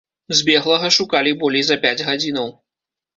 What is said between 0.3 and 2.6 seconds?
Збеглага шукалі болей за пяць гадзінаў.